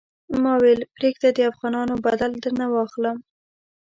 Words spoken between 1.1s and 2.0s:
د افغانانو